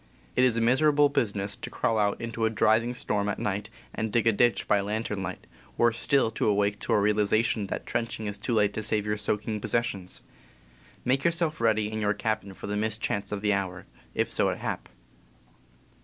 [0.35, 4.25] It is miserable business to crawl out into a driving storm at night and dig
[4.25, 5.45] a ditch by lantern light—
[5.77, 9.17] worse still to awake to a realization that trenching is too late to save your
[9.17, 10.21] soaking possessions.
[11.05, 13.85] "Make yourself ready in your cabin for the mischance of the hour,
[14.15, 14.89] if so it hap."